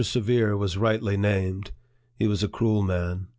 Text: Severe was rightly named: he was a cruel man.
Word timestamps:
Severe 0.03 0.57
was 0.57 0.77
rightly 0.77 1.15
named: 1.15 1.69
he 2.17 2.25
was 2.25 2.41
a 2.41 2.47
cruel 2.47 2.81
man. 2.81 3.27